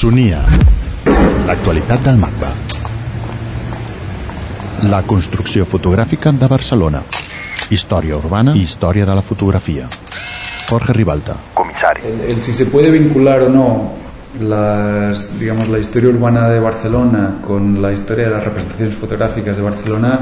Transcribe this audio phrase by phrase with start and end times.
[0.00, 0.38] Sonia.
[1.44, 2.50] L'actualitat del MACBA.
[4.88, 7.02] La construcció fotogràfica de Barcelona.
[7.68, 9.90] Història urbana i història de la fotografia.
[10.70, 11.36] Jorge Ribalta.
[11.52, 12.06] Comisari.
[12.08, 13.66] El, el si se puede vincular o no
[14.40, 19.62] las, digamos, la historia urbana de Barcelona con la historia de las representaciones fotográficas de
[19.62, 20.18] Barcelona,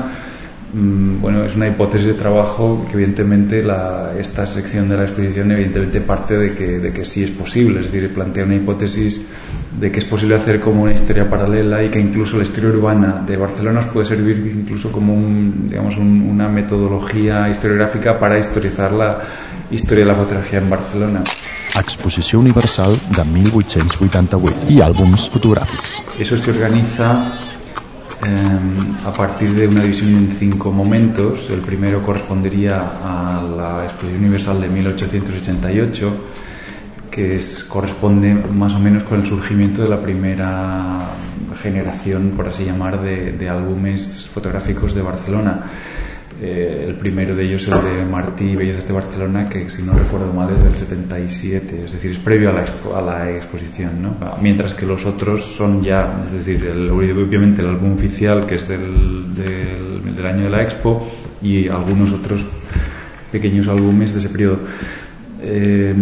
[0.72, 6.00] bueno, es una hipótesis de trabajo que evidentemente la, esta sección de la exposición evidentemente
[6.02, 9.22] parte de que, de que sí es posible, es decir, plantea una hipótesis
[9.80, 13.22] de que es posible hacer como una historia paralela y que incluso la historia urbana
[13.26, 19.18] de Barcelona puede servir incluso como un, digamos, un- una metodología historiográfica para historizar la
[19.70, 21.22] historia de la fotografía en Barcelona.
[21.78, 26.02] Exposició Universal de 1888 i àlbums fotogràfics.
[26.18, 27.06] Eso se organiza
[29.06, 31.50] a partir de una división en cinco momentos.
[31.50, 36.12] El primero correspondería a la Exposición Universal de 1888,
[37.10, 41.00] que es, corresponde más o menos con el surgimiento de la primera
[41.62, 45.62] generación, por así llamar, de, de álbumes fotográficos de Barcelona.
[46.40, 50.32] Eh, el primero de ellos, el de Martí Bellas de Barcelona, que si no recuerdo
[50.32, 54.14] mal es del 77, es decir, es previo a la, expo- a la exposición, ¿no?
[54.40, 58.68] mientras que los otros son ya, es decir, el- obviamente el álbum oficial, que es
[58.68, 61.08] del, del, del año de la expo,
[61.42, 62.44] y algunos otros
[63.32, 64.58] pequeños álbumes de ese periodo.
[65.42, 65.94] Eh,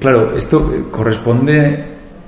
[0.00, 1.84] Claro, esto eh, corresponde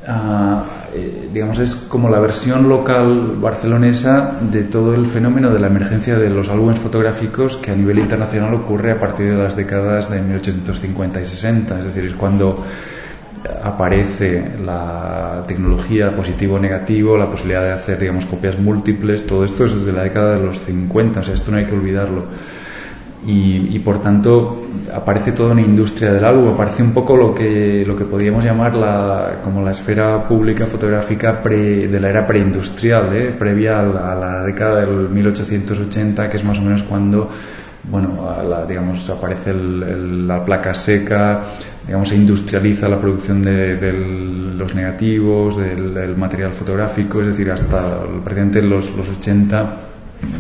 [0.07, 0.63] a,
[0.95, 6.19] eh, digamos, es como la versión local barcelonesa de todo el fenómeno de la emergencia
[6.19, 10.21] de los álbumes fotográficos que a nivel internacional ocurre a partir de las décadas de
[10.21, 11.79] 1850 y 60.
[11.79, 12.65] Es decir, es cuando
[13.63, 19.27] aparece la tecnología positivo-negativo, la posibilidad de hacer, digamos, copias múltiples.
[19.27, 21.75] Todo esto es desde la década de los 50, o sea, esto no hay que
[21.75, 22.27] olvidarlo
[23.27, 27.85] y, y, por tanto aparece toda una industria del álbum, aparece un poco lo que,
[27.87, 33.17] lo que podríamos llamar la, como la esfera pública fotográfica pre, de la era preindustrial,
[33.17, 33.35] ¿eh?
[33.39, 37.31] previa a la, a la década del 1880, que es más o menos cuando
[37.85, 38.29] bueno,
[38.69, 41.41] digamos, aparece el, el, la placa seca,
[41.85, 47.51] digamos, se industrializa la producción de, de los negativos, del, del, material fotográfico, es decir,
[47.51, 49.77] hasta prácticamente los, los 80,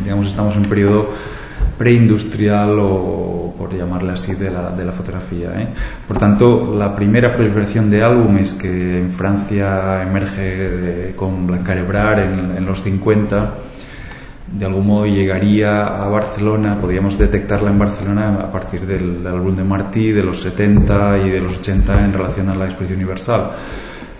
[0.04, 1.08] digamos, estamos en un periodo
[1.82, 5.48] preindustrial o por llamarle así de la, de la fotografía.
[5.60, 5.66] ¿eh?
[6.06, 12.56] Por tanto, la primera proliferación de álbumes que en Francia emerge de, con Blancarebrar en,
[12.56, 13.54] en, los 50,
[14.52, 19.56] de algún modo llegaría a Barcelona, podríamos detectarla en Barcelona a partir del, del álbum
[19.56, 23.50] de Martí de los 70 y de los 80 en relación a la exposición universal.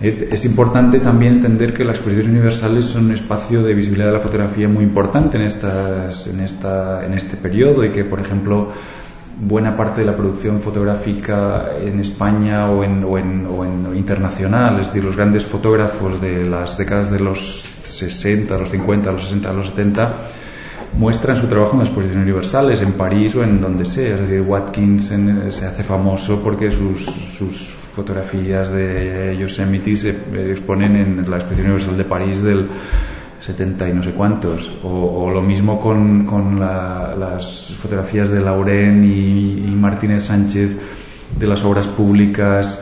[0.03, 4.19] Es importante también entender que las exposiciones universales son un espacio de visibilidad de la
[4.19, 8.67] fotografía muy importante en, estas, en, esta, en este periodo y que, por ejemplo,
[9.39, 14.81] buena parte de la producción fotográfica en España o, en, o, en, o en, internacional,
[14.81, 19.53] es decir, los grandes fotógrafos de las décadas de los 60, los 50, los 60,
[19.53, 20.13] los 70,
[20.99, 24.15] muestran su trabajo en las exposiciones universales, en París o en donde sea.
[24.15, 30.09] Es decir, Watkins en, se hace famoso porque sus, sus fotografías de Yosemite se
[30.51, 32.67] exponen en la exposición universal de París del
[33.45, 34.71] 70 y no sé cuántos.
[34.83, 40.71] O, lo mismo con, con la, las fotografías de Lauren y, Martínez Sánchez
[41.37, 42.79] de las obras públicas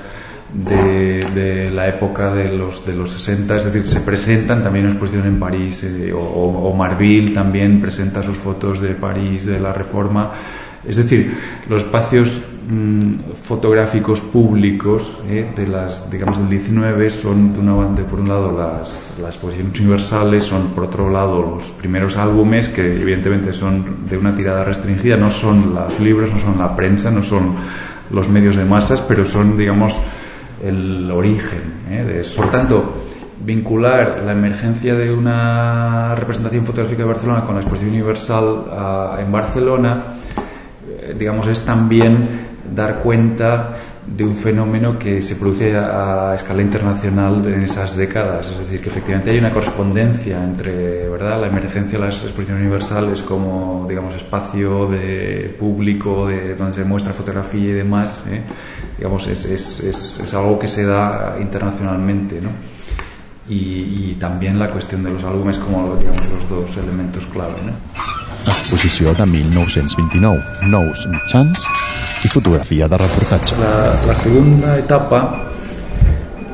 [0.53, 4.91] de, de, la época de los, de los 60, es decir, se presentan también en
[4.91, 9.73] exposición en París, eh, o, o Marville también presenta sus fotos de París, de la
[9.73, 10.31] Reforma.
[10.85, 11.33] Es decir,
[11.67, 13.13] los espacios mmm,
[13.43, 18.51] fotográficos públicos eh, de las, digamos, del 19 son, de una, de, por un lado,
[18.51, 24.17] las, las exposiciones universales, son, por otro lado, los primeros álbumes que, evidentemente, son de
[24.17, 27.55] una tirada restringida, no son los libros, no son la prensa, no son
[28.11, 29.97] los medios de masas, pero son, digamos,
[30.63, 32.35] el origen eh, de eso.
[32.35, 33.03] Por tanto,
[33.43, 39.31] vincular la emergencia de una representación fotográfica de Barcelona con la exposición universal uh, en
[39.31, 40.03] Barcelona
[41.17, 42.40] digamos, es también
[42.73, 48.49] dar cuenta de un fenómeno que se produce a, a, escala internacional en esas décadas.
[48.49, 51.39] Es decir, que efectivamente hay una correspondencia entre ¿verdad?
[51.39, 57.13] la emergencia de las exposiciones universales como, digamos, espacio de público de, donde se muestra
[57.13, 58.17] fotografía y demás.
[58.29, 58.41] ¿eh?
[58.97, 62.41] Digamos, es, es, es, es, algo que se da internacionalmente.
[62.41, 62.49] ¿no?
[63.47, 63.55] Y,
[64.11, 67.55] y, también la cuestión de los álbumes como, digamos, los dos elementos clave.
[67.65, 68.00] ¿no?
[68.45, 71.65] Exposició de 1929, nous mitjans
[72.25, 73.55] i fotografia de reportatge.
[73.59, 73.73] La,
[74.07, 75.19] la segunda etapa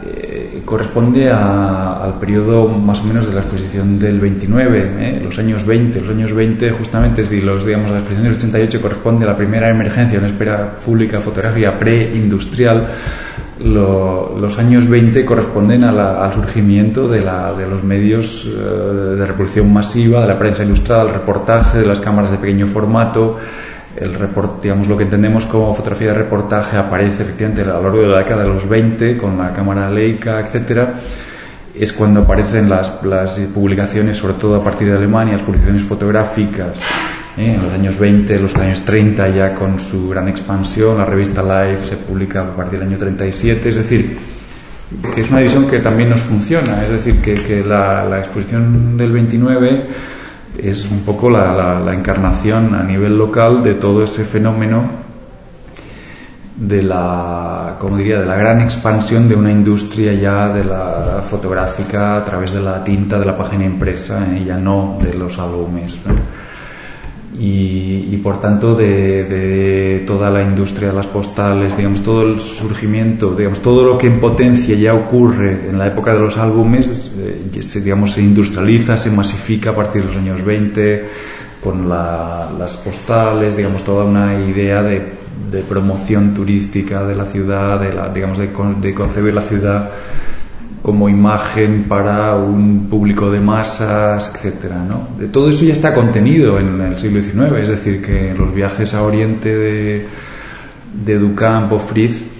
[0.06, 5.38] eh, corresponde a, al periodo más o menos de la exposición del 29, eh, los
[5.40, 6.02] años 20.
[6.02, 9.70] Los años 20 justamente, decir, los, digamos, la exposición del 88 corresponde a la primera
[9.70, 12.88] emergencia, una espera pública fotográfica preindustrial
[13.60, 20.38] los años 20 corresponden al surgimiento de, los medios eh, de reproducción masiva, de la
[20.38, 23.38] prensa ilustrada, el reportaje, de las cámaras de pequeño formato.
[23.96, 28.08] El report, lo que entendemos como fotografía de reportaje aparece efectivamente a lo largo de
[28.08, 30.94] la década de los 20 con la cámara Leica, etcétera.
[31.74, 32.90] Es cuando aparecen las
[33.54, 36.74] publicaciones, sobre todo a partir de Alemania, las publicaciones fotográficas
[37.38, 37.54] ¿eh?
[37.54, 41.88] en los años 20, los años 30 ya con su gran expansión, la revista Life
[41.88, 44.18] se publica a partir del año 37, es decir,
[45.14, 49.86] que es una división que también nos funciona, es decir, que, la, exposición del 29
[50.58, 55.08] es un poco la, encarnación a nivel local de todo ese fenómeno
[56.56, 62.18] de la, como diría, de la gran expansión de una industria ya de la fotográfica
[62.18, 64.44] a través de la tinta de la página impresa ¿eh?
[64.44, 66.00] ya no de los álbumes
[67.40, 73.62] y, por tanto de, toda la industria de las postales, digamos, todo el surgimiento, digamos,
[73.62, 77.82] todo lo que en potencia ya ocurre en la época de los álbumes, eh, se,
[77.82, 81.06] digamos, se industrializa, se masifica a partir de los años 20
[81.62, 85.18] con las postales, digamos, toda una idea de,
[85.68, 88.50] promoción turística de la ciudad, de, la, digamos, de,
[88.82, 89.90] de concebir la ciudad
[90.82, 95.08] como imagen para un público de masas, etcétera, ¿no?
[95.20, 98.94] De todo eso ya está contenido en el siglo XIX, es decir, que los viajes
[98.94, 100.06] a Oriente de,
[101.06, 102.37] de Duchamp o Fritz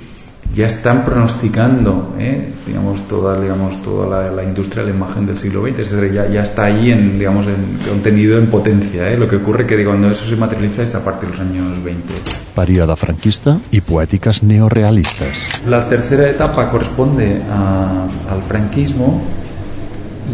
[0.56, 2.50] ya están pronosticando ¿eh?
[2.66, 6.28] digamos toda digamos toda la, industria de la imagen del siglo XX es decir, ya,
[6.28, 9.18] ya está ahí en digamos en contenido en potencia ¿eh?
[9.18, 12.14] lo que ocurre que cuando eso se materializa es a partir de los años 20
[12.56, 19.22] Període franquista y poéticas neorealistas la tercera etapa corresponde al franquismo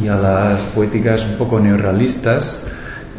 [0.04, 2.57] y a las poéticas un poco neorealistas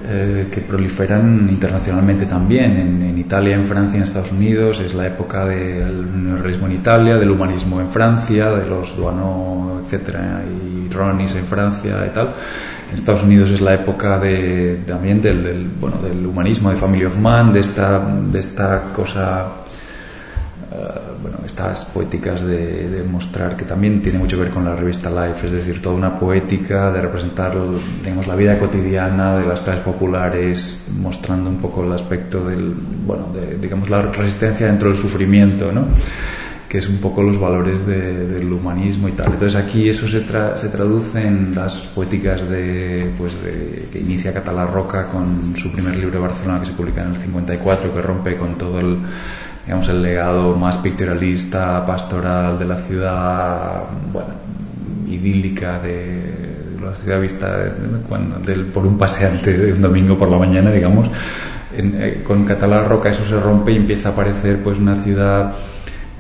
[0.07, 4.81] eh, que proliferan internacionalmente también, en, Italia, en Francia, en Estados Unidos.
[4.81, 10.43] Es la época del neorrealismo en Italia, del humanismo en Francia, de los Duano, etcétera,
[10.45, 12.29] y Ronis en Francia y tal.
[12.91, 17.19] En Estados Unidos es la época de, también del, bueno, del humanismo, de Family of
[17.19, 19.64] Man, de esta, de esta cosa
[21.47, 25.53] estas poéticas de, mostrar que también tiene mucho que ver con la revista Life, es
[25.53, 27.55] decir, toda una poética de representar
[28.03, 32.75] digamos, la vida cotidiana de las clases populares, mostrando un poco el aspecto del,
[33.07, 35.87] bueno, de, digamos, la resistencia dentro del sufrimiento, ¿no?
[36.75, 39.33] que es un poco los valores del humanismo y tal.
[39.33, 45.07] Entonces aquí eso se, traduce en las poéticas de, pues de, que inicia Catalá Roca
[45.07, 48.59] con su primer libro de Barcelona que se publica en el 54, que rompe con
[48.59, 48.97] todo el
[49.65, 53.83] digamos, el legado más pictorialista, pastoral de la ciudad,
[54.13, 54.29] bueno,
[55.09, 56.45] idílica de
[56.83, 57.57] la ciudad vista
[58.45, 61.09] del, por un paseante de un domingo por la mañana, digamos.
[61.77, 65.55] Eh, con Catalá Roca eso se rompe y empieza a aparecer pues una ciudad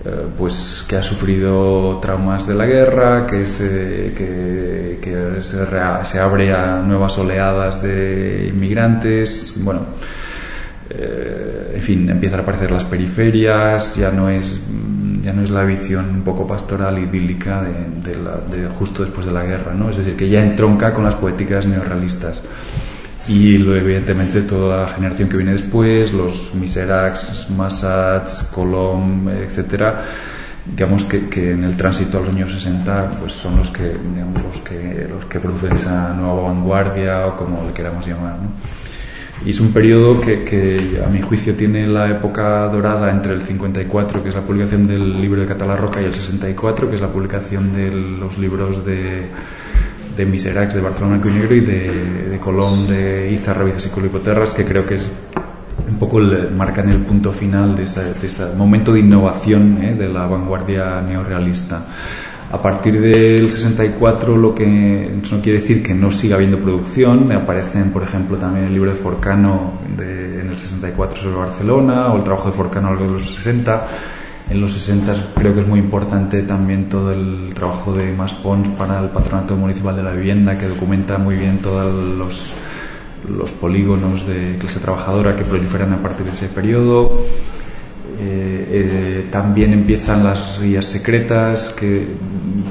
[0.04, 6.52] eh, pues que ha sufrido traumas de la guerra, que se, que, que se abre
[6.52, 9.80] a nuevas oleadas de inmigrantes, bueno,
[10.90, 14.60] eh, en fin, empiezan a aparecer las periferias, ya no es
[15.24, 19.42] ya no es la visión un poco pastoral idílica de, de, justo después de la
[19.42, 19.88] guerra, ¿no?
[19.88, 22.42] Es decir, que ya entronca con las poéticas neorrealistas.
[23.26, 30.04] Y evidentemente toda la generación que viene después, los Miseracs, Massats, Colom, etcétera,
[30.66, 34.42] digamos que, que, en el tránsito a los años 60 pues son los que, digamos,
[34.42, 38.83] los que los que producen esa nueva vanguardia o como le queramos llamar, ¿no?
[39.44, 44.22] Y es un periodo que, a mi juicio tiene la época dorada entre el 54,
[44.22, 47.08] que es la publicación del libro de Catalá Roca, y el 64, que es la
[47.08, 49.28] publicación de los libros de,
[50.16, 54.86] de de Barcelona y Negro y de, Colón de Iza, Revistas y Colipoterras, que creo
[54.86, 55.06] que es
[55.88, 58.02] un poco marcan el punto final de ese,
[58.56, 59.94] momento de innovación ¿eh?
[59.94, 61.82] de la vanguardia neorealista.
[62.54, 67.90] A partir del 64, lo que no quiere decir que no siga habiendo producción, aparecen,
[67.90, 72.50] por ejemplo, también el libro de Forcano en el 64 sobre Barcelona, o el trabajo
[72.50, 73.86] de Forcano algo de los 60.
[74.50, 79.00] En los 60 creo que es muy importante también todo el trabajo de Maspons para
[79.00, 81.92] el Patronato Municipal de la Vivienda, que documenta muy bien todos
[83.28, 87.18] los polígonos de clase trabajadora que proliferan a partir de ese periodo.
[88.18, 92.06] Eh, eh, también empiezan las rías secretas que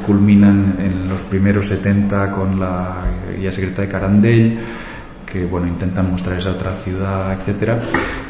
[0.05, 3.03] culminan en los primeros 70 con la
[3.37, 4.59] guía secreta de Carandell,
[5.29, 7.79] que bueno, intentan mostrar esa otra ciudad, etcétera,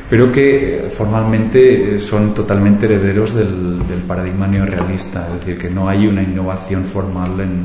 [0.10, 6.22] pero que formalmente son totalmente herederos del, paradigma neorealista, es decir, que no hay una
[6.24, 7.62] innovación formal en,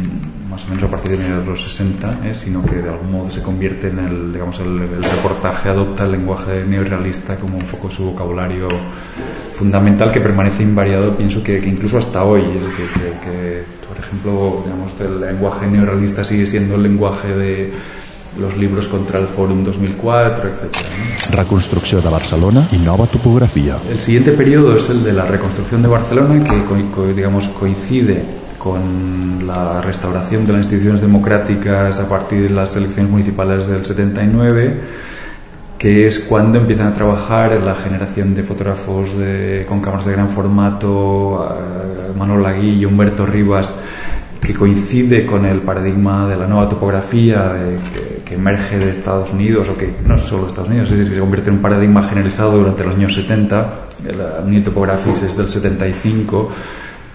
[0.51, 2.35] más o menos a partir de los 60, ¿eh?
[2.35, 6.13] sino que de algún modo se convierte en el, digamos, el, el reportaje adopta el
[6.13, 8.69] lenguaje neorealista como un poco su vocabulario
[9.59, 12.43] fundamental que permanece invariado, pienso que, incluso hasta hoy.
[12.55, 12.87] Es decir,
[13.25, 17.73] que, por ejemplo, digamos, el lenguaje neorrealista sigue siendo el lenguaje de
[18.39, 20.77] los libros contra el Fórum 2004, etc.
[21.33, 23.77] Reconstrucción de Barcelona y nueva topografía.
[23.91, 28.23] El siguiente periodo es el de la reconstrucción de Barcelona, que digamos, coincide
[28.59, 34.75] con la restauración de las instituciones democráticas a partir de las elecciones municipales del 79
[35.79, 40.31] que es cuando empiezan a trabajar la generación de fotógrafos de, con cámaras de gran
[40.31, 41.57] formato,
[42.19, 43.75] Manuel Lagui y Humberto Rivas,
[44.41, 47.55] que coincide con el paradigma de la nueva topografía
[48.25, 51.15] que, emerge de Estados Unidos, o que no solo de Estados Unidos, es decir, que
[51.15, 53.75] se convierte en un paradigma generalizado durante los años 70.
[54.07, 56.51] El New Topographics es del 75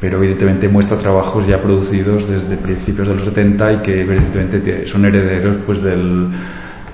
[0.02, 5.06] pero evidentemente muestra trabajos ya producidos desde principios de los 70 y que evidentemente son
[5.06, 6.28] herederos pues del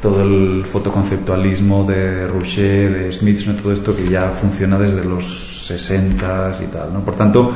[0.02, 6.58] todo el fotoconceptualismo de Rouchet, de Smith, todo esto que ya funciona desde los 60
[6.62, 6.94] y tal.
[6.94, 7.02] ¿no?
[7.02, 7.52] Por tanto,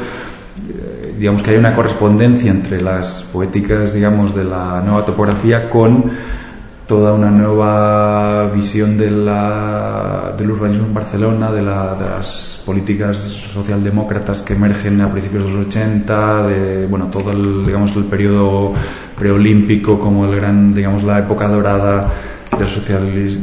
[0.69, 6.11] eh, digamos que hay una correspondencia entre las poéticas, digamos, de la nueva topografía con
[6.85, 9.21] toda una nueva visión del
[10.51, 15.67] urbanismo en Barcelona, de, la, de, las políticas socialdemócratas que emergen a principios de los
[15.67, 18.73] 80, de bueno, todo el, digamos, el periodo
[19.17, 22.11] preolímpico como el gran, digamos, la época dorada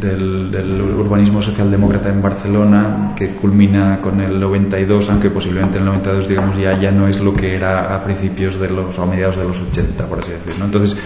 [0.01, 6.57] del, urbanismo socialdemócrata en Barcelona, que culmina con el 92, aunque posiblemente el 92 digamos
[6.57, 9.45] ya, ya no es lo que era a principios de los, o a mediados de
[9.45, 10.65] los 80, por así decirlo.
[10.65, 10.97] Entonces,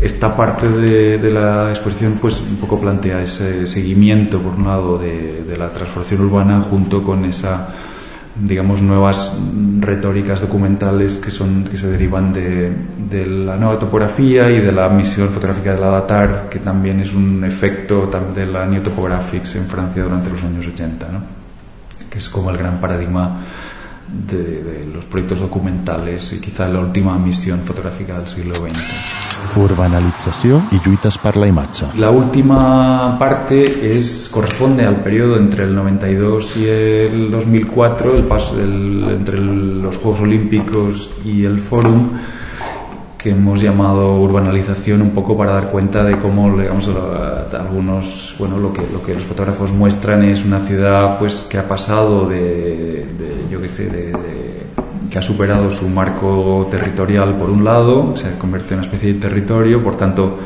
[0.00, 5.56] esta parte de, la exposición pues un poco plantea ese seguimiento, por un lado, de
[5.56, 7.68] la transformación urbana junto con esa
[8.40, 9.32] digamos, nuevas
[9.80, 12.72] retóricas documentales que, son, que se derivan de,
[13.26, 17.42] la nueva topografía y de la misión fotográfica de la Datar, que también es un
[17.44, 21.22] efecto de la New Topographics en Francia durante los años 80, ¿no?
[22.08, 23.38] que es como el gran paradigma
[24.08, 29.28] de, de, los proyectos documentales y quizá la última misión fotográfica del siglo XX.
[29.56, 31.86] Urbanalització i lluites per la imatge.
[31.98, 33.62] La última parte
[33.98, 39.82] es, corresponde al periodo entre el 92 y el 2004, el paso el, entre el,
[39.82, 42.10] los Juegos Olímpicos y el Fórum,
[43.16, 46.88] que hemos llamado urbanización un poco para dar cuenta de cómo digamos,
[47.54, 51.68] algunos bueno lo que lo que los fotógrafos muestran es una ciudad pues que ha
[51.68, 53.06] pasado de,
[53.50, 54.12] yo qué sé
[55.10, 59.20] que ha superado su marco territorial por un lado se convierte en una especie de
[59.20, 60.38] territorio por tanto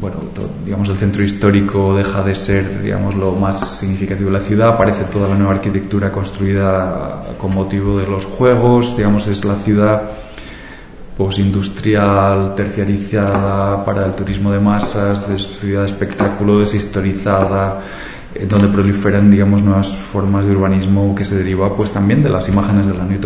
[0.00, 0.16] bueno
[0.64, 4.68] digamos el centro histórico deja de ser digamos lo más significativo de la ciudad.
[4.68, 8.94] Aparece toda la nueva arquitectura construida con motivo de los juegos.
[8.94, 10.02] Digamos es la ciudad
[11.18, 17.80] postindustrial, terciarizada para el turismo de masas, de ciudad de espectáculo, deshistorizada,
[18.32, 22.48] eh, donde proliferan, digamos, nuevas formas de urbanismo que se deriva, pues también de las
[22.48, 23.18] imágenes de la New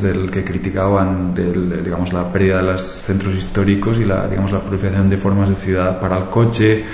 [0.00, 4.60] del que criticaban, del, digamos, la pérdida de los centros históricos y la, digamos, la
[4.60, 6.84] proliferación de formas de ciudad para el coche, eh,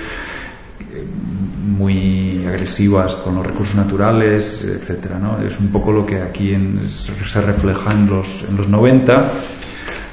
[1.65, 5.41] muy agresivas con los recursos naturales, etcétera, ¿no?
[5.41, 9.31] Es un poco lo que aquí en, se refleja en los, en los 90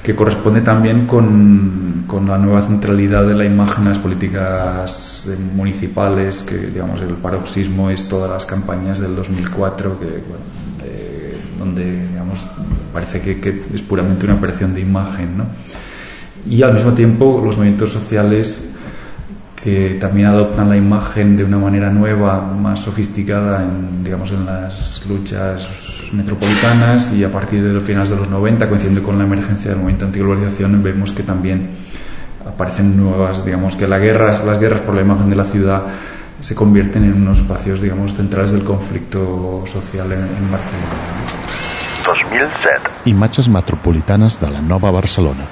[0.02, 6.42] que corresponde también con, con, la nueva centralidad de la imagen en las políticas municipales,
[6.42, 10.50] que digamos el paroxismo es todas las campañas del 2004, que,
[11.58, 12.38] donde digamos,
[12.92, 15.36] parece que, que, es puramente una operación de imagen.
[15.36, 15.44] ¿no?
[16.48, 18.69] Y al mismo tiempo los movimientos sociales
[19.62, 25.04] que también adoptan la imagen de una manera nueva, más sofisticada en, digamos, en las
[25.06, 25.68] luchas
[26.12, 29.78] metropolitanas y a partir de los finales de los 90, coincidiendo con la emergencia del
[29.78, 31.70] movimiento antiglobalización, vemos que también
[32.46, 35.82] aparecen nuevas, digamos que las guerras, las guerras por la imagen de la ciudad
[36.40, 40.88] se convierten en unos espacios, digamos, centrales del conflicto social en, en Barcelona.
[42.06, 42.80] 2007.
[43.04, 45.44] Imatges metropolitanas de la nova Barcelona.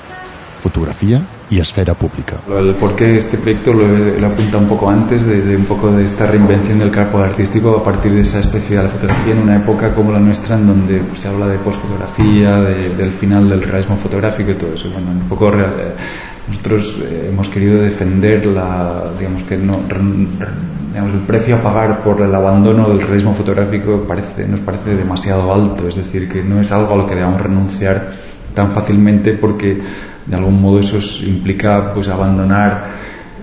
[0.60, 2.36] Fotografia y esfera pública.
[2.48, 5.90] El por qué este proyecto lo, lo apunta un poco antes de, de, un poco
[5.90, 9.38] de esta reinvención del campo artístico a partir de esa especie de la fotografía en
[9.40, 13.48] una época como la nuestra en donde pues, se habla de posfotografía, de, del final
[13.48, 14.90] del realismo fotográfico y todo eso.
[14.90, 15.94] Bueno, un poco real, eh,
[16.48, 19.80] nosotros eh, hemos querido defender la, digamos que no,
[20.88, 25.52] digamos, el precio a pagar por el abandono del realismo fotográfico parece, nos parece demasiado
[25.52, 28.12] alto, es decir, que no es algo a lo que debamos renunciar
[28.54, 29.80] tan fácilmente porque
[30.28, 32.84] de algún modo eso implica pues abandonar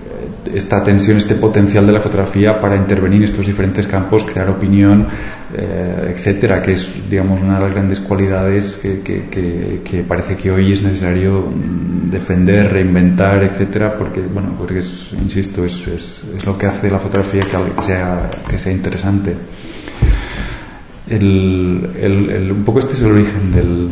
[0.06, 4.48] eh, esta tensión, este potencial de la fotografía para intervenir en estos diferentes campos, crear
[4.48, 5.06] opinión,
[5.54, 10.72] eh, etcétera, que es, digamos, una de las grandes cualidades que, que, parece que hoy
[10.72, 16.66] es necesario mm, defender, reinventar, etcétera, porque, bueno, porque es, insisto, es, es, lo que
[16.66, 19.34] hace la fotografía que sea, que sea interesante.
[21.10, 23.88] un poco este es el origen del,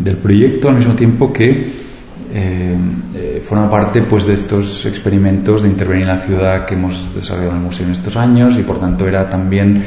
[0.00, 1.81] del proyecto, al mismo tiempo que
[2.34, 2.74] eh,
[3.14, 7.50] eh, forma parte pues, de estos experimentos de intervenir en la ciudad que hemos desarrollado
[7.50, 9.84] en el museo en estos años y por tanto era también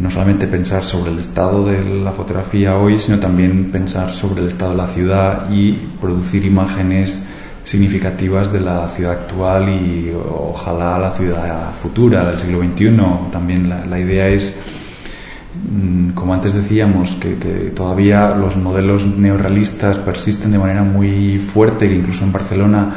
[0.00, 4.48] no solamente pensar sobre el estado de la fotografía hoy, sino también pensar sobre el
[4.48, 7.24] estado de la ciudad y producir imágenes
[7.64, 13.30] significativas de la ciudad actual y ojalá la ciudad futura del siglo XXI.
[13.30, 14.56] También la idea es
[16.14, 22.24] como antes decíamos, que, todavía los modelos neorrealistas persisten de manera muy fuerte, que incluso
[22.24, 22.90] en Barcelona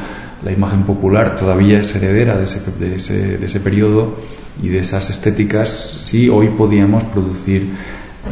[0.44, 4.16] la imagen popular todavía es heredera de ese, de ese, de ese periodo
[4.62, 7.70] y de esas estéticas, sí hoy podíamos producir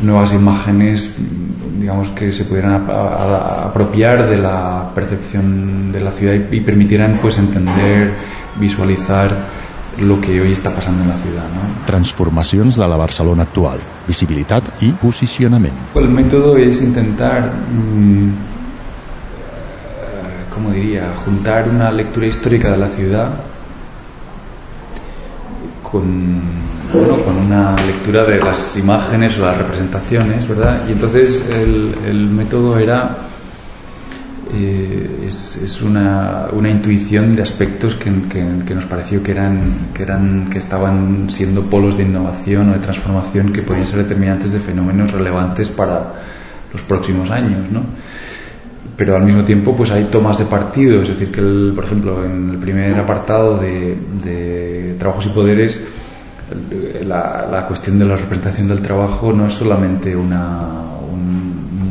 [0.01, 6.57] nuevas imágenes, mm, digamos, que se pudieran apropiar de la percepción de la ciudad y,
[6.57, 8.11] y permitieran pues entender,
[8.59, 9.62] visualizar
[9.99, 11.43] lo que hoy está pasando en la ciudad.
[11.43, 11.85] ¿no?
[11.85, 15.95] Transformacions de la Barcelona actual, visibilitat i posicionament.
[15.95, 18.31] El método es intentar, mmm,
[20.53, 23.29] ¿cómo diría?, juntar una lectura histórica de la ciudad
[25.83, 26.41] con,
[26.91, 30.81] bueno, con una lectura de las imágenes o las representaciones, ¿verdad?
[30.89, 33.15] Y entonces el, el método era
[34.53, 39.59] eh, es, una, una, intuición de aspectos que, que, nos pareció que eran,
[39.93, 44.51] que eran que estaban siendo polos de innovación o de transformación que podían ser determinantes
[44.51, 46.13] de fenómenos relevantes para
[46.71, 47.81] los próximos años, ¿no?
[48.95, 51.41] Pero al mismo tiempo, pues hay tomas de partido, es decir, que,
[51.73, 55.81] por ejemplo, en el primer apartado de, de trabajos y poderes,
[57.03, 60.92] la, la cuestión de la representación del trabajo no es solamente una,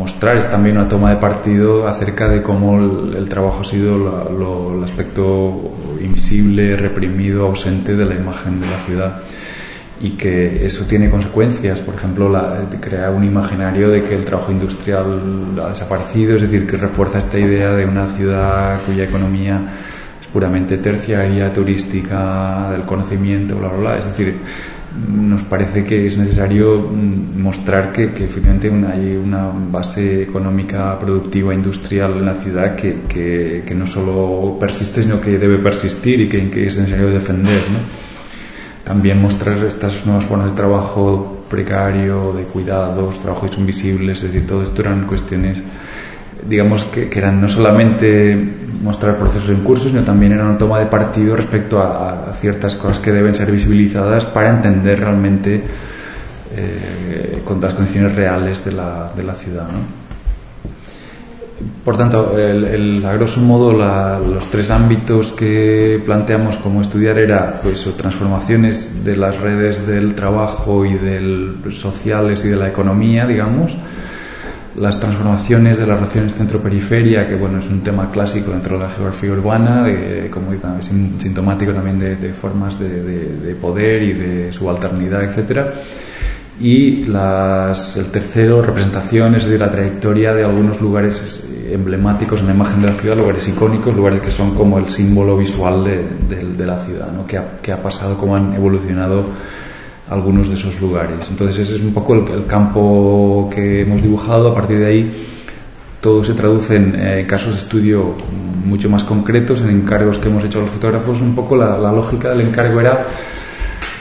[0.03, 2.77] mostrar es también una toma de partido acerca de cómo
[3.17, 3.95] el, trabajo ha sido
[4.77, 9.23] el aspecto invisible, reprimido, ausente de la imagen de la ciudad
[10.01, 14.51] y que eso tiene consecuencias, por ejemplo, la, crear un imaginario de que el trabajo
[14.51, 15.21] industrial
[15.63, 19.61] ha desaparecido, es decir, que refuerza esta idea de una ciudad cuya economía
[20.21, 23.99] es puramente terciaria, turística, del conocimiento, bla, bla, bla.
[23.99, 24.41] Es decir,
[24.95, 32.13] nos parece que es necesario mm, mostrar que, efectivamente hay una base económica, productiva, industrial
[32.19, 36.77] en la ciudad que, que, no solo persiste, sino que debe persistir y que, es
[36.77, 37.63] necesario defender.
[38.85, 44.63] También mostrar estas nuevas formas de trabajo precario, de cuidados, trabajos invisibles, es decir, todo
[44.63, 45.63] esto eran cuestiones
[46.49, 48.37] digamos que, eran no solamente
[48.83, 52.99] mostrar procesos en curso, sino también era una toma de partido respecto a, ciertas cosas
[52.99, 55.63] que deben ser visibilizadas para entender realmente
[56.57, 59.65] eh, con las condiciones reales de la, de la ciudad.
[59.65, 60.03] ¿no?
[61.85, 67.85] Por tanto, el, a grosso modo los tres ámbitos que planteamos como estudiar era pues
[67.97, 73.77] transformaciones de las redes del trabajo y del sociales y de la economía, digamos,
[74.77, 78.91] las transformaciones de las relaciones centro-periferia, que bueno, es un tema clásico dentro de la
[78.91, 80.53] geografía urbana, de, como
[81.19, 85.75] sintomático también de, formas de, poder y de subalternidad, etcétera.
[86.61, 92.81] Y las, el tercero, representaciones de la trayectoria de algunos lugares emblemáticos en la imagen
[92.83, 97.11] de la ciudad, lugares icónicos, lugares que son como el símbolo visual de, la ciudad,
[97.13, 97.27] ¿no?
[97.27, 99.25] que ha pasado, cómo han evolucionado
[100.13, 101.27] algunos de esos lugares.
[101.31, 104.51] Entonces ese es un poco el, campo que hemos dibujado.
[104.51, 105.27] A partir de ahí
[106.01, 108.15] todo se traduce en eh, casos de estudio
[108.65, 111.21] mucho más concretos, en encargos que hemos hecho a los fotógrafos.
[111.21, 113.07] Un poco la, lógica del encargo era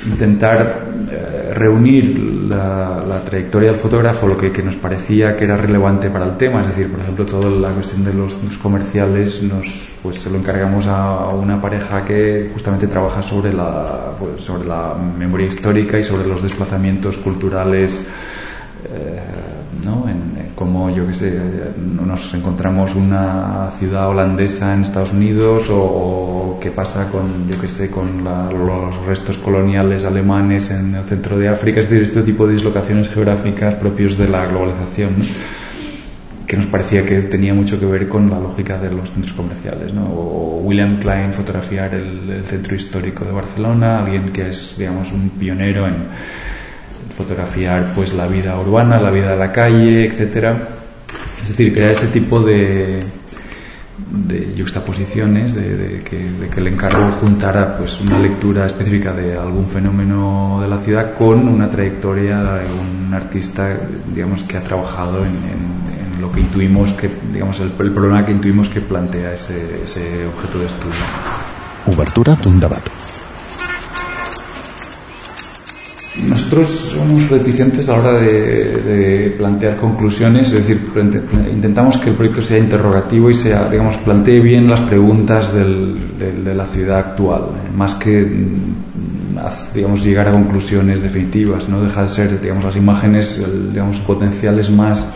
[0.06, 6.26] intentar eh, reunir la, trayectoria del fotógrafo, lo que, nos parecía que era relevante para
[6.26, 10.30] el tema, es decir, por ejemplo, toda la cuestión de los, comerciales nos, pues se
[10.30, 15.98] lo encargamos a, una pareja que justamente trabaja sobre la, pues, sobre la memoria histórica
[16.00, 18.04] y sobre los desplazamientos culturales.
[18.92, 19.20] Eh,
[19.84, 20.08] ¿no?
[20.62, 21.40] Como yo que sé,
[21.76, 27.90] nos encontramos una ciudad holandesa en Estados Unidos o, qué pasa con, yo que sé,
[27.90, 32.54] con los restos coloniales alemanes en el centro de África, es decir, este tipo de
[32.54, 35.16] dislocaciones geográficas propios de la globalización.
[36.46, 39.96] que nos parecía que tenía mucho que ver con la lógica de los centros comerciales,
[39.96, 40.04] ¿no?
[40.04, 45.32] o William Klein fotografiar el, el centro histórico de Barcelona, alguien que es, digamos, un
[45.32, 45.96] pionero en,
[47.16, 50.58] fotografiar pues la vida urbana, la vida de la calle, etcétera.
[51.44, 53.00] Es decir, crear este tipo de,
[54.12, 59.68] de juxtaposiciones, de, que, de, que, el encargo juntara pues una lectura específica de algún
[59.68, 63.78] fenómeno de la ciudad con una trayectoria de un artista,
[64.14, 65.72] digamos, que ha trabajado en,
[66.20, 70.66] lo que intuimos que, digamos, el, problema que intuimos que plantea ese, ese objeto de
[70.68, 71.02] estudio.
[71.88, 72.62] Obertura d'un.
[76.52, 80.82] Nosotros somos reticentes a la hora de, plantear conclusiones, es decir,
[81.50, 86.66] intentamos que el proyecto sea interrogativo y sea, digamos, plantee bien las preguntas de la
[86.66, 92.42] ciudad actual, eh, más que mm, digamos, llegar a conclusiones definitivas, no deja de ser,
[92.42, 95.08] digamos, las imágenes, digamos, su potencial es más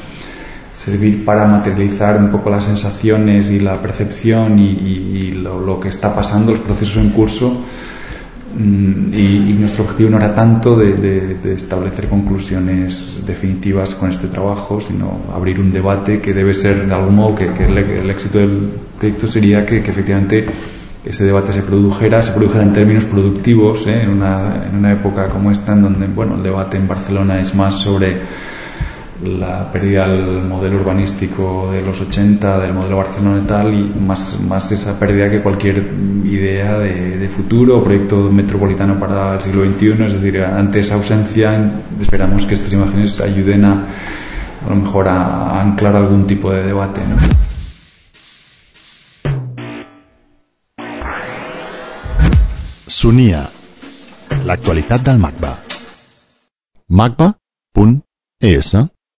[0.73, 6.15] servir para materializar un poco las sensaciones y la percepción y, lo, lo, que está
[6.15, 7.61] pasando, los procesos en curso,
[8.57, 15.21] Mm, y, nuestro objetivo no era tanto de, establecer conclusiones definitivas con este trabajo, sino
[15.33, 19.65] abrir un debate que debe ser de algún modo que, el, éxito del proyecto sería
[19.65, 20.45] que, efectivamente
[21.03, 24.03] ese debate se produjera, se produjera en términos productivos, ¿eh?
[24.03, 27.53] en, una, en una época como esta, en donde bueno, el debate en Barcelona es
[27.53, 28.17] más sobre
[29.23, 34.39] la pérdida del modelo urbanístico de los 80, del modelo Barcelona y tal, y más,
[34.41, 35.77] más esa pérdida que cualquier
[36.25, 40.03] idea de, futuro o proyecto metropolitano para el siglo XXI.
[40.05, 43.85] Es decir, ante esa ausencia, esperamos que estas imágenes ayuden a,
[44.65, 47.01] a lo mejor a, anclar algún tipo de debate.
[47.05, 47.17] ¿no?
[52.85, 53.49] Sunia,
[54.45, 55.57] l'actualitat del MACBA.
[56.87, 58.75] MACBA.es